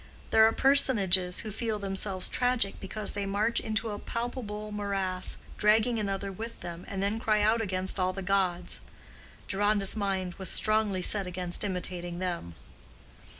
There 0.31 0.47
are 0.47 0.51
personages 0.51 1.41
who 1.41 1.51
feel 1.51 1.77
themselves 1.77 2.27
tragic 2.27 2.79
because 2.79 3.13
they 3.13 3.27
march 3.27 3.59
into 3.59 3.91
a 3.91 3.99
palpable 3.99 4.71
morass, 4.71 5.37
dragging 5.59 5.99
another 5.99 6.31
with 6.31 6.61
them, 6.61 6.85
and 6.87 7.03
then 7.03 7.19
cry 7.19 7.41
out 7.43 7.61
against 7.61 7.99
all 7.99 8.11
the 8.11 8.23
gods. 8.23 8.81
Deronda's 9.47 9.95
mind 9.95 10.33
was 10.39 10.49
strongly 10.49 11.03
set 11.03 11.27
against 11.27 11.63
imitating 11.63 12.17
them. 12.17 12.55